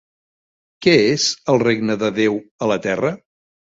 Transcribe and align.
Què 0.85 0.95
és 1.09 1.25
el 1.55 1.61
regne 1.67 1.99
de 2.05 2.11
Déu 2.21 2.39
a 2.67 2.71
la 2.73 2.79
terra? 2.87 3.13